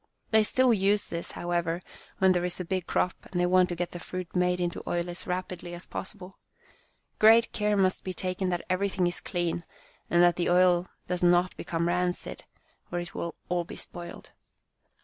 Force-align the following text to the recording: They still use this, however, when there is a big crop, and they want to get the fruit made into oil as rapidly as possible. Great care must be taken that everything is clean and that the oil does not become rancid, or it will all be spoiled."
They 0.31 0.41
still 0.41 0.73
use 0.73 1.05
this, 1.09 1.33
however, 1.33 1.79
when 2.17 2.31
there 2.31 2.43
is 2.43 2.59
a 2.59 2.65
big 2.65 2.87
crop, 2.87 3.13
and 3.31 3.39
they 3.39 3.45
want 3.45 3.69
to 3.69 3.75
get 3.75 3.91
the 3.91 3.99
fruit 3.99 4.35
made 4.35 4.59
into 4.59 4.81
oil 4.89 5.07
as 5.11 5.27
rapidly 5.27 5.75
as 5.75 5.85
possible. 5.85 6.39
Great 7.19 7.51
care 7.51 7.77
must 7.77 8.03
be 8.03 8.11
taken 8.11 8.49
that 8.49 8.65
everything 8.67 9.05
is 9.05 9.21
clean 9.21 9.63
and 10.09 10.23
that 10.23 10.37
the 10.37 10.49
oil 10.49 10.87
does 11.07 11.21
not 11.21 11.55
become 11.55 11.87
rancid, 11.87 12.45
or 12.91 12.99
it 12.99 13.13
will 13.13 13.35
all 13.47 13.63
be 13.63 13.75
spoiled." 13.75 14.31